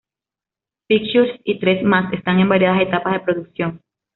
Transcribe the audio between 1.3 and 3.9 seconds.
y tres más están en variadas etapas de producción.